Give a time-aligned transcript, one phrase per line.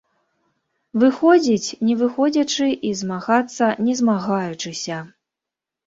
[1.03, 4.97] Выходзіць не выходзячы і змагацца не змагаючыся.